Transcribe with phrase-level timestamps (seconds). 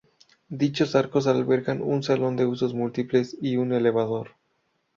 [0.49, 4.29] Dichos arcos albergan un salón de usos múltiples y un elevador.